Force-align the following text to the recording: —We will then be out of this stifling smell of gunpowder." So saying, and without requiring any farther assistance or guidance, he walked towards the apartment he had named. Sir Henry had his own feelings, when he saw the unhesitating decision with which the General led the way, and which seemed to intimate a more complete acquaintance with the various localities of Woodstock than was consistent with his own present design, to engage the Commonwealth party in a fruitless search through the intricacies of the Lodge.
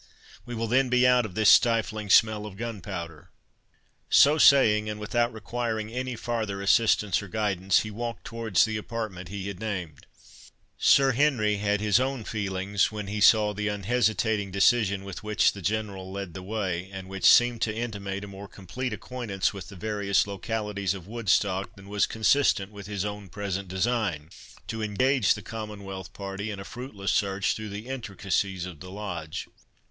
—We 0.47 0.55
will 0.55 0.65
then 0.65 0.89
be 0.89 1.05
out 1.05 1.27
of 1.27 1.35
this 1.35 1.51
stifling 1.51 2.09
smell 2.09 2.47
of 2.47 2.57
gunpowder." 2.57 3.29
So 4.09 4.39
saying, 4.39 4.89
and 4.89 4.99
without 4.99 5.31
requiring 5.31 5.91
any 5.91 6.15
farther 6.15 6.59
assistance 6.59 7.21
or 7.21 7.27
guidance, 7.27 7.81
he 7.81 7.91
walked 7.91 8.25
towards 8.25 8.65
the 8.65 8.77
apartment 8.77 9.29
he 9.29 9.47
had 9.47 9.59
named. 9.59 10.07
Sir 10.79 11.11
Henry 11.11 11.57
had 11.57 11.81
his 11.81 11.99
own 11.99 12.23
feelings, 12.23 12.91
when 12.91 13.05
he 13.05 13.21
saw 13.21 13.53
the 13.53 13.67
unhesitating 13.67 14.49
decision 14.49 15.03
with 15.03 15.21
which 15.23 15.51
the 15.51 15.61
General 15.61 16.11
led 16.11 16.33
the 16.33 16.41
way, 16.41 16.89
and 16.91 17.07
which 17.07 17.25
seemed 17.25 17.61
to 17.61 17.71
intimate 17.75 18.23
a 18.23 18.27
more 18.27 18.47
complete 18.47 18.93
acquaintance 18.93 19.53
with 19.53 19.69
the 19.69 19.75
various 19.75 20.25
localities 20.25 20.95
of 20.95 21.05
Woodstock 21.05 21.75
than 21.75 21.87
was 21.87 22.07
consistent 22.07 22.71
with 22.71 22.87
his 22.87 23.05
own 23.05 23.29
present 23.29 23.67
design, 23.67 24.29
to 24.65 24.81
engage 24.81 25.35
the 25.35 25.43
Commonwealth 25.43 26.11
party 26.11 26.49
in 26.49 26.59
a 26.59 26.65
fruitless 26.65 27.11
search 27.11 27.53
through 27.53 27.69
the 27.69 27.87
intricacies 27.87 28.65
of 28.65 28.79
the 28.79 28.89
Lodge. 28.89 29.47